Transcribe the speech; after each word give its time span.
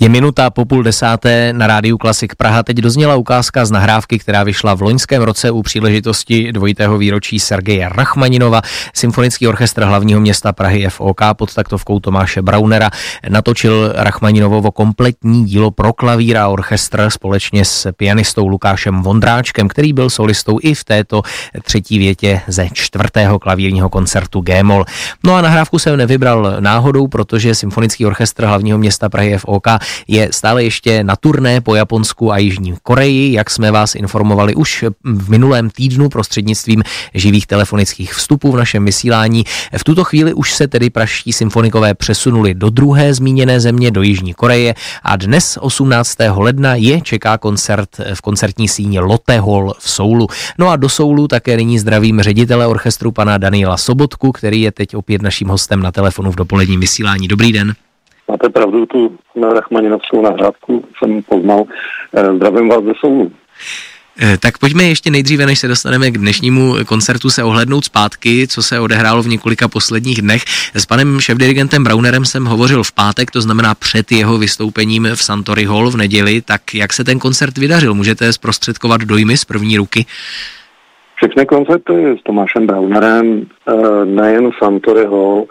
Je 0.00 0.08
minuta 0.08 0.50
po 0.50 0.64
půl 0.64 0.82
desáté 0.82 1.52
na 1.52 1.66
rádiu 1.66 1.98
Klasik 1.98 2.34
Praha. 2.34 2.62
Teď 2.62 2.76
dozněla 2.76 3.16
ukázka 3.16 3.64
z 3.64 3.70
nahrávky, 3.70 4.18
která 4.18 4.42
vyšla 4.42 4.74
v 4.74 4.82
loňském 4.82 5.22
roce 5.22 5.50
u 5.50 5.62
příležitosti 5.62 6.52
dvojitého 6.52 6.98
výročí 6.98 7.38
Sergeje 7.38 7.88
Rachmaninova. 7.88 8.62
Symfonický 8.94 9.48
orchestr 9.48 9.82
hlavního 9.82 10.20
města 10.20 10.52
Prahy 10.52 10.86
FOK 10.88 11.20
pod 11.32 11.54
taktovkou 11.54 12.00
Tomáše 12.00 12.42
Braunera 12.42 12.90
natočil 13.28 13.92
Rachmaninovovo 13.96 14.70
kompletní 14.70 15.44
dílo 15.44 15.70
pro 15.70 15.92
klavír 15.92 16.36
a 16.36 16.48
orchestr 16.48 17.10
společně 17.10 17.64
s 17.64 17.92
pianistou 17.92 18.48
Lukášem 18.48 19.02
Vondráčkem, 19.02 19.68
který 19.68 19.92
byl 19.92 20.10
solistou 20.10 20.58
i 20.62 20.74
v 20.74 20.84
této 20.84 21.22
třetí 21.62 21.98
větě 21.98 22.40
ze 22.46 22.68
čtvrtého 22.72 23.38
klavírního 23.38 23.88
koncertu 23.88 24.40
G-moll. 24.40 24.84
No 25.24 25.34
a 25.34 25.42
nahrávku 25.42 25.78
jsem 25.78 25.96
nevybral 25.96 26.56
náhodou, 26.60 27.06
protože 27.06 27.54
Symfonický 27.54 28.06
orchestr 28.06 28.44
hlavního 28.44 28.78
města 28.78 29.08
Prahy 29.08 29.38
FOK 29.38 29.66
je 30.08 30.28
stále 30.32 30.64
ještě 30.64 31.04
na 31.04 31.16
turné 31.16 31.60
po 31.60 31.74
Japonsku 31.74 32.32
a 32.32 32.38
Jižní 32.38 32.74
Koreji, 32.82 33.32
jak 33.32 33.50
jsme 33.50 33.70
vás 33.70 33.94
informovali 33.94 34.54
už 34.54 34.84
v 35.04 35.30
minulém 35.30 35.70
týdnu 35.70 36.08
prostřednictvím 36.08 36.82
živých 37.14 37.46
telefonických 37.46 38.14
vstupů 38.14 38.52
v 38.52 38.56
našem 38.56 38.84
vysílání. 38.84 39.44
V 39.76 39.84
tuto 39.84 40.04
chvíli 40.04 40.34
už 40.34 40.54
se 40.54 40.68
tedy 40.68 40.90
praští 40.90 41.32
symfonikové 41.32 41.94
přesunuli 41.94 42.54
do 42.54 42.70
druhé 42.70 43.14
zmíněné 43.14 43.60
země, 43.60 43.90
do 43.90 44.02
Jižní 44.02 44.34
Koreje 44.34 44.74
a 45.02 45.16
dnes 45.16 45.58
18. 45.60 46.16
ledna 46.36 46.74
je 46.74 47.00
čeká 47.00 47.38
koncert 47.38 47.88
v 48.14 48.20
koncertní 48.20 48.68
síni 48.68 48.98
Lotte 48.98 49.40
Hall 49.40 49.74
v 49.78 49.90
Soulu. 49.90 50.26
No 50.58 50.68
a 50.68 50.76
do 50.76 50.88
Soulu 50.88 51.28
také 51.28 51.56
nyní 51.56 51.78
zdravím 51.78 52.20
ředitele 52.20 52.66
orchestru 52.66 53.12
pana 53.12 53.38
Daniela 53.38 53.76
Sobotku, 53.76 54.32
který 54.32 54.60
je 54.60 54.72
teď 54.72 54.96
opět 54.96 55.22
naším 55.22 55.48
hostem 55.48 55.82
na 55.82 55.92
telefonu 55.92 56.32
v 56.32 56.36
dopoledním 56.36 56.80
vysílání. 56.80 57.28
Dobrý 57.28 57.52
den. 57.52 57.74
Máte 58.30 58.48
pravdu, 58.48 58.86
tu 58.86 59.18
Rachmaninovskou 59.54 60.22
nahrávku 60.22 60.84
jsem 60.98 61.22
poznal. 61.22 61.64
Eh, 62.14 62.34
zdravím 62.36 62.68
vás 62.68 62.84
ze 62.84 62.92
Soulu. 63.00 63.32
Eh, 64.22 64.38
tak 64.38 64.58
pojďme 64.58 64.82
ještě 64.82 65.10
nejdříve, 65.10 65.46
než 65.46 65.58
se 65.58 65.68
dostaneme 65.68 66.10
k 66.10 66.18
dnešnímu 66.18 66.74
koncertu, 66.86 67.30
se 67.30 67.44
ohlednout 67.44 67.84
zpátky, 67.84 68.46
co 68.48 68.62
se 68.62 68.80
odehrálo 68.80 69.22
v 69.22 69.28
několika 69.28 69.68
posledních 69.68 70.22
dnech. 70.22 70.42
S 70.74 70.86
panem 70.86 71.18
šéf-dirigentem 71.20 71.84
Braunerem 71.84 72.24
jsem 72.24 72.44
hovořil 72.44 72.82
v 72.82 72.92
pátek, 72.92 73.30
to 73.30 73.40
znamená 73.40 73.74
před 73.74 74.12
jeho 74.12 74.38
vystoupením 74.38 75.08
v 75.14 75.22
Santory 75.22 75.64
Hall 75.64 75.90
v 75.90 75.96
neděli. 75.96 76.42
Tak 76.42 76.74
jak 76.74 76.92
se 76.92 77.04
ten 77.04 77.18
koncert 77.18 77.58
vydařil? 77.58 77.94
Můžete 77.94 78.32
zprostředkovat 78.32 79.00
dojmy 79.00 79.36
z 79.36 79.44
první 79.44 79.76
ruky? 79.76 80.06
Všechny 81.16 81.46
koncerty 81.46 82.16
s 82.20 82.22
Tomášem 82.22 82.66
Braunerem, 82.66 83.46
eh, 83.68 84.04
nejen 84.04 84.50
Santory 84.58 85.04
Hall, 85.04 85.46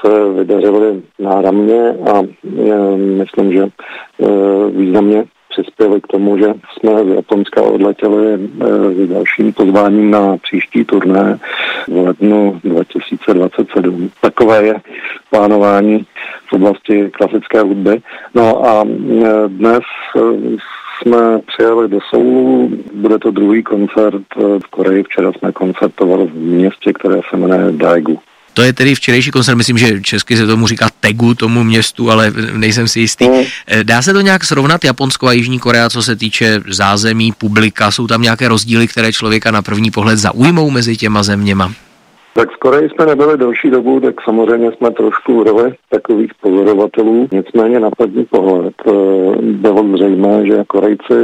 se 0.00 0.32
vydařily 0.32 1.02
náramně 1.18 1.90
a 1.90 2.22
e, 2.22 2.96
myslím, 2.96 3.52
že 3.52 3.62
e, 3.62 3.68
významně 4.70 5.24
přispěli 5.48 6.00
k 6.00 6.06
tomu, 6.06 6.38
že 6.38 6.54
jsme 6.72 7.04
z 7.04 7.08
Japonska 7.14 7.62
odletěli 7.62 8.34
e, 8.34 8.38
s 8.94 9.08
dalším 9.08 9.52
pozváním 9.52 10.10
na 10.10 10.36
příští 10.36 10.84
turné 10.84 11.38
v 11.88 11.96
lednu 11.96 12.60
2027. 12.64 14.10
Takové 14.20 14.64
je 14.64 14.80
plánování 15.30 16.06
v 16.46 16.52
oblasti 16.52 17.10
klasické 17.10 17.60
hudby. 17.60 18.02
No 18.34 18.66
a 18.66 18.84
dnes 19.46 19.82
jsme 21.02 21.38
přijeli 21.46 21.88
do 21.88 21.98
Soulu, 22.00 22.70
bude 22.94 23.18
to 23.18 23.30
druhý 23.30 23.62
koncert 23.62 24.22
v 24.36 24.70
Koreji. 24.70 25.02
Včera 25.02 25.32
jsme 25.32 25.52
koncertovali 25.52 26.26
v 26.26 26.34
městě, 26.34 26.92
které 26.92 27.20
se 27.30 27.36
jmenuje 27.36 27.72
Daegu. 27.72 28.18
To 28.54 28.62
je 28.62 28.72
tedy 28.72 28.94
včerejší 28.94 29.30
koncert, 29.30 29.56
myslím, 29.56 29.78
že 29.78 30.00
česky 30.00 30.36
se 30.36 30.46
tomu 30.46 30.66
říká 30.66 30.88
Tegu, 31.00 31.34
tomu 31.34 31.64
městu, 31.64 32.10
ale 32.10 32.32
nejsem 32.52 32.88
si 32.88 33.00
jistý. 33.00 33.28
Mm. 33.28 33.42
Dá 33.82 34.02
se 34.02 34.12
to 34.12 34.20
nějak 34.20 34.44
srovnat 34.44 34.84
Japonsko 34.84 35.26
a 35.26 35.32
Jižní 35.32 35.58
Korea, 35.58 35.90
co 35.90 36.02
se 36.02 36.16
týče 36.16 36.60
zázemí, 36.68 37.32
publika? 37.32 37.90
Jsou 37.90 38.06
tam 38.06 38.22
nějaké 38.22 38.48
rozdíly, 38.48 38.88
které 38.88 39.12
člověka 39.12 39.50
na 39.50 39.62
první 39.62 39.90
pohled 39.90 40.18
zaujmou 40.18 40.70
mezi 40.70 40.96
těma 40.96 41.22
zeměma? 41.22 41.72
Tak 42.36 42.50
v 42.50 42.56
Koreji 42.56 42.88
jsme 42.90 43.06
nebyli 43.06 43.38
delší 43.38 43.70
dobu, 43.70 44.00
tak 44.00 44.14
samozřejmě 44.24 44.72
jsme 44.72 44.90
trošku 44.90 45.40
v 45.40 45.46
roli 45.46 45.74
takových 45.90 46.30
pozorovatelů. 46.40 47.28
Nicméně 47.32 47.80
na 47.80 47.90
první 47.90 48.24
pohled 48.24 48.74
eh, 48.86 48.92
bylo 49.42 49.96
zřejmé, 49.96 50.46
že 50.46 50.64
Korejci 50.66 51.14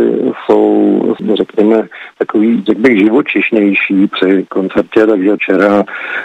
jsou, 0.47 1.17
řekněme, 1.35 1.89
takový, 2.21 2.65
řekl 2.67 2.81
bych, 2.81 2.99
živočišnější 2.99 4.07
při 4.07 4.47
koncertě, 4.49 5.07
takže 5.07 5.37
včera 5.37 5.85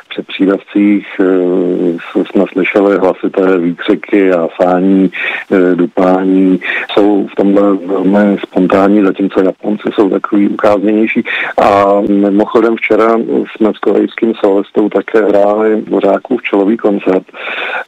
při 0.10 0.22
přídavcích 0.22 1.08
eh, 1.20 2.24
jsme 2.24 2.46
slyšeli 2.54 2.98
hlasité 2.98 3.58
výkřiky 3.58 4.32
a 4.32 4.48
fání, 4.62 5.12
eh, 5.52 5.76
dupání. 5.76 6.60
Jsou 6.92 7.28
v 7.28 7.36
tomhle 7.36 7.74
velmi 7.74 8.38
spontánní, 8.44 9.04
zatímco 9.04 9.42
Japonci 9.44 9.90
jsou 9.94 10.10
takový 10.10 10.50
ukázněnější. 10.50 11.24
A 11.62 12.02
mimochodem 12.10 12.76
včera 12.76 13.18
jsme 13.56 13.72
s 13.76 13.78
korejským 13.78 14.34
solistou 14.34 14.90
také 14.90 15.26
hráli 15.26 15.82
v 15.82 16.44
čelový 16.44 16.78
koncert. 16.78 17.24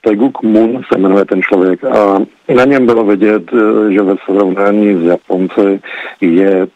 Teguk 0.02 0.44
Moon 0.44 0.82
se 0.92 1.00
jmenuje 1.00 1.26
ten 1.26 1.42
člověk 1.42 1.84
a 1.84 2.20
na 2.56 2.66
něm 2.66 2.86
bylo 2.86 3.04
vidět, 3.04 3.44
eh, 3.54 3.94
že 3.94 4.02
ve 4.02 4.16
srovnání 4.26 4.96
s 4.96 5.04
Japonci 5.04 5.80
je, 6.22 6.68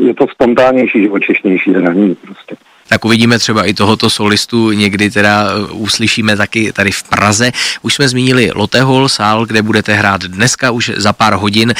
je 0.00 0.14
to 0.14 0.26
spontánnější, 0.28 1.02
živočišnější 1.02 1.72
hraní 1.72 2.14
prostě 2.14 2.56
tak 2.90 3.04
uvidíme 3.04 3.38
třeba 3.38 3.64
i 3.64 3.74
tohoto 3.74 4.10
solistu 4.10 4.72
někdy 4.72 5.10
teda 5.10 5.44
eh, 5.44 5.72
uslyšíme 5.72 6.36
taky 6.36 6.72
tady 6.72 6.90
v 6.90 7.02
Praze. 7.02 7.50
Už 7.82 7.94
jsme 7.94 8.08
zmínili 8.08 8.50
Lotehol, 8.54 9.08
sál, 9.08 9.46
kde 9.46 9.62
budete 9.62 9.92
hrát 9.92 10.20
dneska 10.20 10.70
už 10.70 10.92
za 10.96 11.12
pár 11.12 11.32
hodin. 11.34 11.74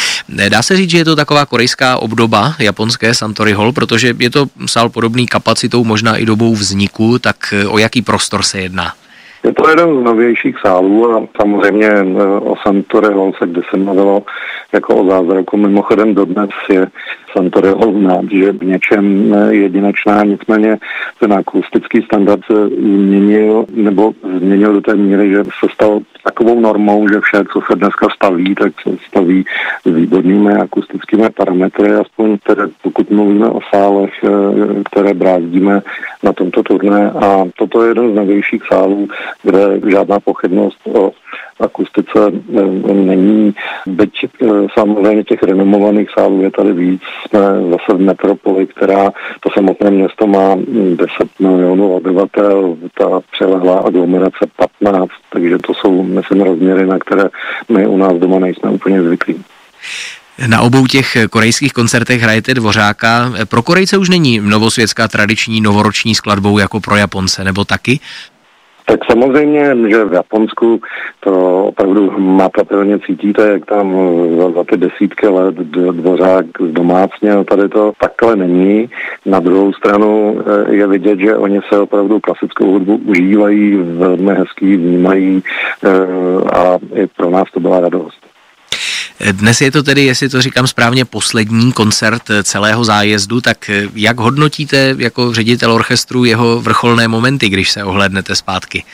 Dá 0.49 0.62
se 0.62 0.77
říct, 0.77 0.91
že 0.91 0.99
je 0.99 1.05
to 1.05 1.16
taková 1.16 1.47
korejská 1.47 1.97
obdoba 1.97 2.55
japonské 2.59 3.15
Santory 3.15 3.53
Hall, 3.53 3.72
protože 3.72 4.15
je 4.19 4.31
to 4.31 4.47
sál 4.66 4.89
podobný 4.89 5.27
kapacitou, 5.27 5.84
možná 5.84 6.16
i 6.16 6.27
dobou 6.27 6.55
vzniku, 6.55 7.19
tak 7.19 7.37
eh, 7.53 7.66
o 7.66 7.78
jaký 7.78 8.03
prostor 8.03 8.43
se 8.43 8.60
jedná? 8.60 8.93
Je 9.44 9.53
to 9.53 9.69
jeden 9.69 10.00
z 10.00 10.03
novějších 10.03 10.56
sálů 10.66 11.16
a 11.16 11.27
samozřejmě 11.41 11.89
eh, 11.89 12.22
o 12.25 12.56
Santory 12.62 13.15
Hall 13.15 13.33
se 13.39 13.47
kdysi 13.47 13.77
mluvilo 13.77 14.22
jako 14.72 14.94
o 14.94 15.10
zázraku. 15.10 15.56
Mimochodem 15.56 16.15
dodnes 16.15 16.50
je 16.69 16.87
Santory 17.32 17.68
Hall 17.68 17.92
znát, 17.92 18.24
že 18.30 18.52
v 18.52 18.62
něčem 18.62 19.34
eh, 19.34 19.54
jedinečná, 19.54 20.24
nicméně 20.24 20.78
ten 21.20 21.32
akustický 21.32 22.02
standard 22.02 22.41
se 22.44 22.68
změnil, 22.68 23.64
nebo 23.70 24.12
změnil 24.38 24.72
do 24.72 24.80
té 24.80 24.94
míry, 24.94 25.30
že 25.30 25.44
se 25.44 25.66
stal 25.74 26.00
takovou 26.24 26.60
normou, 26.60 27.08
že 27.08 27.20
vše, 27.20 27.44
co 27.52 27.60
se 27.70 27.76
dneska 27.76 28.08
staví, 28.14 28.54
tak 28.54 28.72
se 28.82 28.96
staví 29.08 29.44
s 29.86 29.94
výbornými 29.94 30.52
akustickými 30.52 31.30
parametry, 31.30 31.92
aspoň 31.92 32.38
tedy 32.46 32.62
pokud 32.82 33.10
mluvíme 33.10 33.48
o 33.48 33.60
sálech, 33.74 34.12
eh, 34.24 34.28
které 34.92 35.14
brázdíme 35.14 35.82
na 36.22 36.32
tomto 36.32 36.62
turné. 36.62 37.10
A 37.10 37.44
toto 37.58 37.82
je 37.82 37.88
jeden 37.88 38.12
z 38.12 38.14
novějších 38.14 38.62
sálů, 38.72 39.08
kde 39.42 39.91
žádná 39.91 40.20
pochybnost 40.20 40.78
o 40.92 41.12
akustice 41.60 42.19
není. 42.93 43.54
Byť 43.87 44.15
eh, 44.25 44.47
samozřejmě 44.78 45.25
těch 45.25 45.43
renomovaných 45.43 46.09
sálů 46.19 46.43
je 46.43 46.50
tady 46.50 46.72
víc. 46.72 47.03
Jsme 47.28 47.41
zase 47.71 47.98
v 47.98 48.00
metropoli, 48.00 48.66
která 48.66 49.10
to 49.41 49.50
samotné 49.54 49.91
město 49.91 50.26
má 50.26 50.56
10 50.94 51.09
milionů 51.38 51.94
obyvatel, 51.94 52.76
ta 52.98 53.21
přelehlá 53.32 53.78
aglomerace 53.78 54.47
15, 54.81 55.10
takže 55.32 55.59
to 55.59 55.75
jsou, 55.75 56.03
myslím, 56.03 56.41
rozměry, 56.41 56.87
na 56.87 56.98
které 56.98 57.25
my 57.69 57.87
u 57.87 57.97
nás 57.97 58.12
doma 58.12 58.38
nejsme 58.38 58.71
úplně 58.71 59.03
zvyklí. 59.03 59.44
Na 60.47 60.60
obou 60.60 60.87
těch 60.87 61.16
korejských 61.31 61.72
koncertech 61.72 62.22
hrajete 62.22 62.54
Dvořáka. 62.54 63.32
Pro 63.48 63.62
Korejce 63.62 63.97
už 63.97 64.09
není 64.09 64.41
novosvětská 64.41 65.09
tradiční 65.09 65.60
novoroční 65.60 66.15
skladbou 66.15 66.59
jako 66.59 66.81
pro 66.81 66.97
Japonce, 66.97 67.44
nebo 67.44 67.65
taky? 67.65 68.00
Tak 68.91 69.05
samozřejmě, 69.11 69.77
že 69.89 70.05
v 70.05 70.12
Japonsku 70.12 70.81
to 71.21 71.65
opravdu 71.65 72.11
matatelně 72.19 72.99
cítíte, 72.99 73.53
jak 73.53 73.67
tam 73.67 73.97
za, 74.39 74.51
za 74.51 74.65
ty 74.65 74.77
desítky 74.77 75.27
let 75.28 75.55
dvořák 75.55 76.47
zdomácněl, 76.69 77.45
tady 77.45 77.69
to 77.69 77.92
takhle 78.01 78.37
není. 78.37 78.91
Na 79.27 79.41
druhou 79.41 79.72
stranu 79.72 80.41
eh, 80.41 80.75
je 80.75 80.87
vidět, 80.87 81.19
že 81.19 81.37
oni 81.37 81.60
se 81.69 81.78
opravdu 81.78 82.21
klasickou 82.21 82.71
hudbu 82.71 83.01
užívají, 83.07 83.77
velmi 83.77 84.34
hezký 84.34 84.77
vnímají 84.77 85.43
eh, 85.84 85.89
a 86.53 86.78
i 86.95 87.07
pro 87.07 87.31
nás 87.31 87.51
to 87.54 87.60
byla 87.60 87.81
radost. 87.81 88.29
Dnes 89.21 89.61
je 89.61 89.71
to 89.71 89.83
tedy, 89.83 90.05
jestli 90.05 90.28
to 90.28 90.43
říkám 90.43 90.67
správně, 90.67 91.05
poslední 91.05 91.72
koncert 91.72 92.22
celého 92.43 92.84
zájezdu, 92.84 93.41
tak 93.41 93.71
jak 93.95 94.19
hodnotíte 94.21 94.95
jako 94.99 95.33
ředitel 95.33 95.72
orchestru 95.72 96.25
jeho 96.25 96.61
vrcholné 96.61 97.09
momenty, 97.09 97.49
když 97.49 97.71
se 97.71 97.84
ohlednete 97.84 98.34
zpátky? 98.34 98.84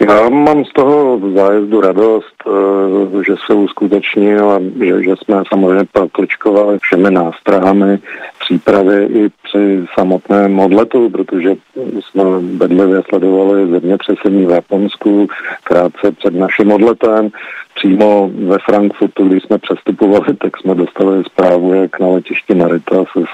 Já 0.00 0.28
mám 0.28 0.64
z 0.64 0.72
toho 0.72 1.20
zájezdu 1.34 1.80
radost, 1.80 2.34
eh, 2.46 3.24
že 3.26 3.34
se 3.46 3.54
uskutečnil 3.54 4.50
a 4.50 4.60
že, 4.60 5.02
že 5.02 5.14
jsme 5.16 5.42
samozřejmě 5.48 5.84
prokličkovali 5.92 6.78
všemi 6.78 7.10
nástrahami 7.10 7.98
přípravy 8.40 9.04
i 9.04 9.28
při 9.42 9.86
samotném 9.98 10.58
odletu, 10.60 11.10
protože 11.10 11.54
jsme 12.00 12.24
bedlivě 12.40 13.02
sledovali 13.08 13.70
zemětřesení 13.70 14.46
v 14.46 14.50
Japonsku 14.50 15.28
krátce 15.64 16.12
před 16.12 16.34
naším 16.34 16.72
odletem 16.72 17.30
přímo 17.78 18.30
ve 18.46 18.56
Frankfurtu, 18.58 19.28
když 19.28 19.42
jsme 19.42 19.58
přestupovali, 19.58 20.36
tak 20.36 20.56
jsme 20.56 20.74
dostali 20.74 21.24
zprávu, 21.24 21.74
jak 21.74 22.00
na 22.00 22.06
letišti 22.06 22.54
Narita 22.54 23.04
se 23.12 23.24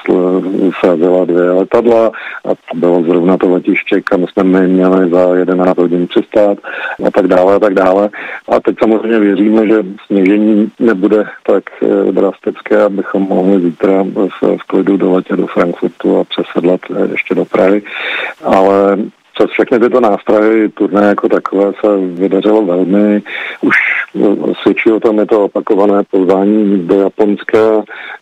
srazila 0.81 1.25
dvě 1.25 1.51
letadla 1.51 2.07
a 2.45 2.49
to 2.49 2.77
bylo 2.77 3.03
zrovna 3.03 3.37
to 3.37 3.51
letiště, 3.51 4.01
kam 4.01 4.27
jsme 4.27 4.45
my 4.45 4.69
měli 4.69 5.11
za 5.11 5.35
11 5.35 5.79
hodin 5.79 6.07
přistát 6.07 6.59
a 7.07 7.11
tak 7.11 7.27
dále 7.27 7.55
a 7.55 7.59
tak 7.59 7.75
dále. 7.75 8.11
A 8.49 8.61
teď 8.61 8.77
samozřejmě 8.79 9.19
věříme, 9.19 9.67
že 9.67 9.85
sněžení 10.07 10.71
nebude 10.79 11.25
tak 11.47 11.65
eh, 11.83 12.13
drastické, 12.13 12.83
abychom 12.83 13.23
mohli 13.23 13.61
zítra 13.61 14.03
v, 14.03 14.57
v 14.57 14.63
klidu 14.67 14.97
doletět 14.97 15.37
do 15.37 15.47
Frankfurtu 15.47 16.19
a 16.19 16.25
přesedlat 16.25 16.81
eh, 16.91 17.09
ještě 17.13 17.35
do 17.35 17.45
Prahy. 17.45 17.83
Ale 18.45 18.99
přes 19.35 19.51
všechny 19.51 19.79
tyto 19.79 20.01
nástroje 20.01 20.69
turné 20.69 21.07
jako 21.07 21.29
takové 21.29 21.73
se 21.81 21.97
vydařilo 21.97 22.63
velmi. 22.63 23.23
Už 23.61 23.77
no, 24.15 24.55
svědčí 24.63 24.91
o 24.93 25.01
tom 25.01 25.19
je 25.19 25.27
to 25.27 25.45
opakované 25.45 26.03
pozvání 26.11 26.87
do 26.87 27.01
Japonska. 27.01 27.59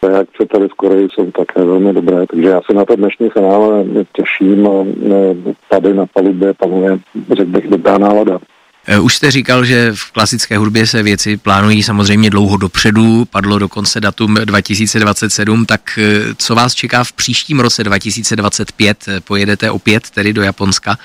Reakce 0.03 0.47
tady 0.47 0.69
v 0.69 0.75
Koreji 0.75 1.09
jsou 1.11 1.31
také 1.31 1.65
velmi 1.65 1.93
dobré, 1.93 2.27
takže 2.27 2.49
já 2.49 2.61
se 2.67 2.75
na 2.75 2.85
to 2.85 2.97
dnešní 2.97 3.31
finále 3.31 3.85
těším 4.13 4.67
a 4.67 4.85
tady 5.69 5.95
na 5.95 6.07
palubě 6.07 6.55
panuje, 6.55 6.99
řekl 7.33 7.51
bych, 7.51 7.69
dobrá 7.69 7.99
nálada. 7.99 8.39
Eh, 8.87 9.01
už 9.01 9.17
jste 9.17 9.31
říkal, 9.31 9.65
že 9.65 9.93
v 9.95 10.13
klasické 10.13 10.59
hudbě 10.59 10.87
se 10.87 11.03
věci 11.03 11.37
plánují 11.37 11.83
samozřejmě 11.83 12.31
dlouho 12.31 12.57
dopředu, 12.57 13.25
padlo 13.31 13.59
dokonce 13.59 14.01
datum 14.01 14.35
2027, 14.35 15.67
tak 15.67 15.81
eh, 15.99 16.03
co 16.39 16.55
vás 16.55 16.75
čeká 16.75 17.05
v 17.05 17.13
příštím 17.13 17.61
roce 17.61 17.85
2025? 17.85 18.97
Pojedete 19.25 19.71
opět 19.71 20.11
tedy 20.11 20.33
do 20.33 20.43
Japonska? 20.43 20.97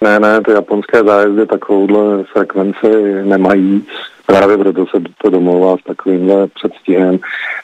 Ne, 0.00 0.20
ne, 0.20 0.40
ty 0.40 0.50
japonské 0.50 1.02
zájezdy 1.04 1.46
takovouhle 1.46 2.24
frekvenci 2.32 2.88
nemají. 3.24 3.86
Právě 4.26 4.58
proto 4.58 4.86
se 4.86 5.02
to 5.22 5.30
domlouvá 5.30 5.76
s 5.76 5.84
takovýmhle 5.86 6.46
předstihem. 6.46 7.18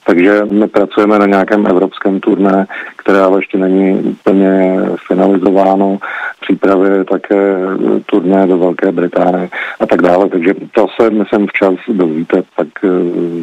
Takže 0.06 0.44
my 0.50 0.68
pracujeme 0.68 1.18
na 1.18 1.26
nějakém 1.26 1.66
evropském 1.66 2.20
turné, 2.20 2.66
které 2.96 3.20
ale 3.20 3.38
ještě 3.38 3.58
není 3.58 4.00
úplně 4.00 4.76
finalizováno. 5.06 5.98
Přípravě 6.44 7.04
také 7.04 7.56
turné 8.06 8.46
do 8.46 8.58
Velké 8.58 8.92
Británie 8.92 9.48
a 9.80 9.86
tak 9.86 10.02
dále. 10.02 10.28
Takže 10.28 10.54
to 10.74 10.86
se, 11.00 11.10
myslím, 11.10 11.46
včas 11.46 11.74
dozvíte 11.88 12.42
tak 12.56 12.68
eh, 12.84 12.88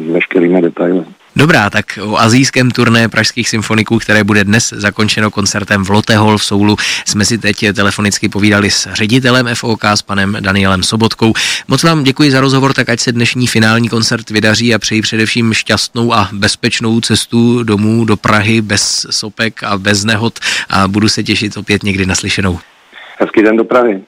s 0.08 0.12
veškerými 0.12 0.62
detaily. 0.62 1.04
Dobrá, 1.36 1.70
tak 1.70 1.98
o 2.02 2.16
azijském 2.16 2.70
turné 2.70 3.08
pražských 3.08 3.48
symfoniků, 3.48 3.98
které 3.98 4.24
bude 4.24 4.44
dnes 4.44 4.72
zakončeno 4.76 5.30
koncertem 5.30 5.84
v 5.84 5.90
Lotehol 5.90 6.38
v 6.38 6.44
Soulu, 6.44 6.76
jsme 7.04 7.24
si 7.24 7.38
teď 7.38 7.64
telefonicky 7.74 8.28
povídali 8.28 8.70
s 8.70 8.92
ředitelem 8.92 9.48
FOK, 9.54 9.84
s 9.84 10.02
panem 10.02 10.36
Danielem 10.40 10.82
Sobotkou. 10.82 11.32
Moc 11.68 11.82
vám 11.82 12.04
děkuji 12.04 12.30
za 12.30 12.40
rozhovor, 12.40 12.72
tak 12.74 12.88
ať 12.88 13.00
se 13.00 13.12
dnešní 13.12 13.46
finální 13.46 13.88
koncert 13.88 14.30
vydaří 14.30 14.74
a 14.74 14.78
přeji 14.78 15.02
především 15.02 15.54
šťastnou 15.54 16.14
a 16.14 16.28
bezpečnou 16.32 17.00
cestu 17.00 17.62
domů 17.62 18.04
do 18.04 18.16
Prahy 18.16 18.60
bez 18.60 19.06
sopek 19.10 19.62
a 19.62 19.78
bez 19.78 20.04
nehod 20.04 20.38
a 20.70 20.88
budu 20.88 21.08
se 21.08 21.22
těšit 21.22 21.56
opět 21.56 21.82
někdy 21.82 22.06
naslyšenou. 22.06 22.58
Hezký 23.18 23.42
den 23.42 23.56
do 23.56 23.64
Prahy. 23.64 24.04